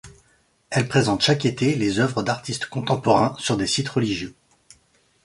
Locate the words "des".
3.55-3.67